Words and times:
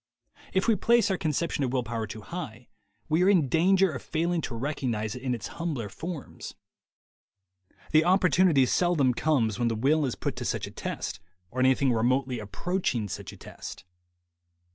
If 0.51 0.67
we 0.67 0.75
place 0.75 1.11
our 1.11 1.17
conception 1.19 1.63
of 1.63 1.71
will 1.71 1.83
power 1.83 2.07
too 2.07 2.21
high, 2.21 2.67
we 3.07 3.21
are 3.21 3.29
in 3.29 3.47
danger 3.47 3.91
of 3.91 4.01
failing 4.01 4.41
to 4.41 4.55
recognize 4.55 5.13
it 5.13 5.21
in 5.21 5.35
its 5.35 5.45
humbler 5.61 5.89
forms. 5.89 6.55
The 7.91 8.03
opportunity 8.05 8.65
seldom 8.65 9.13
comes 9.13 9.59
when 9.59 9.67
the 9.67 9.75
will 9.75 10.03
is 10.07 10.15
put 10.15 10.35
to 10.37 10.43
such 10.45 10.65
a 10.65 10.71
test, 10.71 11.19
or 11.51 11.59
anything 11.59 11.93
remotely 11.93 12.39
approaching 12.39 13.09
such 13.09 13.31
a 13.31 13.37
test. 13.37 13.83